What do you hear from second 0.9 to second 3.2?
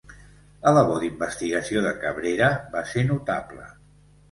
d'investigació de Cabrera va ser